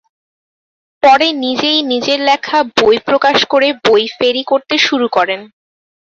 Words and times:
পরে 1.03 1.27
নিজেই 1.43 1.79
নিজের 1.83 2.19
লেখা 2.21 2.59
বই 2.77 2.97
প্রকাশ 3.07 3.37
করে 3.45 3.67
বই 3.85 4.03
ফেরি 4.17 4.43
করতে 4.43 4.75
শুরু 4.77 5.07
করেন। 5.11 5.41